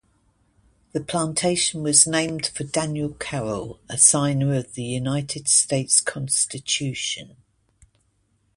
[0.93, 7.35] The plantation was named for Daniel Carroll, a signer of the United States Constitution.